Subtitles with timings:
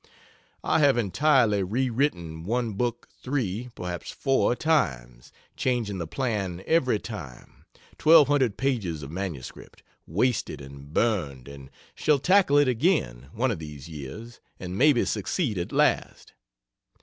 [0.63, 7.65] I have entirely rewritten one book 3 (perhaps 4.) times, changing the plan every time
[8.01, 9.51] 1200 pages of MS.
[10.07, 15.59] wasted and burned and shall tackle it again, one of these years and maybe succeed
[15.59, 16.33] at last.